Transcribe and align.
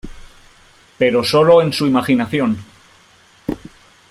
Pero 0.97 1.23
sólo 1.23 1.61
en 1.61 1.73
su 1.73 1.85
imaginación. 1.85 2.57